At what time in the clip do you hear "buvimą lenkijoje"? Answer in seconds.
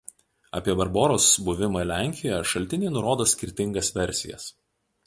1.49-2.49